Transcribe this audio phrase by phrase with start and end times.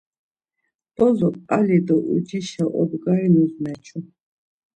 [0.95, 3.99] Bozok ali do ucişa obgarinus meçu.